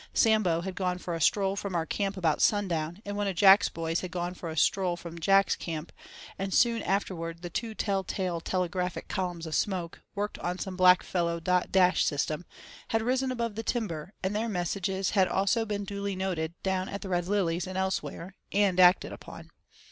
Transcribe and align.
Sambo 0.15 0.61
had 0.61 0.73
gone 0.73 0.97
for 0.97 1.13
a 1.13 1.21
stroll 1.21 1.55
from 1.55 1.75
our 1.75 1.85
camp 1.85 2.17
about 2.17 2.41
sundown, 2.41 3.03
and 3.05 3.15
one 3.15 3.27
of 3.27 3.35
Jack's 3.35 3.69
boys 3.69 3.99
had 4.01 4.09
gone 4.09 4.33
for 4.33 4.49
a 4.49 4.57
stroll 4.57 4.97
from 4.97 5.19
Jack's 5.19 5.55
camp, 5.55 5.91
and 6.39 6.51
soon 6.55 6.81
afterwards 6.81 7.39
two 7.53 7.75
tell 7.75 8.03
tale 8.03 8.41
telegraphic 8.41 9.07
columns 9.07 9.45
of 9.45 9.53
smoke, 9.53 10.01
worked 10.15 10.39
on 10.39 10.57
some 10.57 10.75
blackfellow 10.75 11.39
dot 11.39 11.71
dash 11.71 12.03
system, 12.03 12.45
had 12.87 13.03
risen 13.03 13.31
above 13.31 13.53
the 13.53 13.61
timber, 13.61 14.11
and 14.23 14.35
their 14.35 14.49
messages 14.49 15.11
had 15.11 15.27
also 15.27 15.65
been 15.67 15.83
duly 15.83 16.15
noted 16.15 16.55
down 16.63 16.89
at 16.89 17.01
the 17.01 17.09
Red 17.09 17.27
Lilies 17.27 17.67
and 17.67 17.77
elsewhere, 17.77 18.35
and 18.51 18.79
acted 18.79 19.13
upon. 19.13 19.51